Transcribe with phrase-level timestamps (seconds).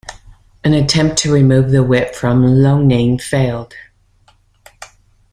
[0.63, 3.75] An attempt to remove the whip from Loughnane failed.